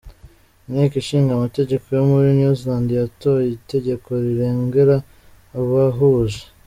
inteko 0.67 0.95
ishinga 1.01 1.31
amategeko 1.33 1.85
yo 1.95 2.03
muri 2.11 2.27
New 2.37 2.53
Zealand 2.59 2.87
yatoye 2.91 3.47
itegeko 3.57 4.07
rirengera 4.23 4.95
abahuje. 5.59 6.41